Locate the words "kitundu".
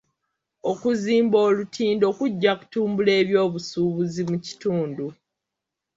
4.45-5.05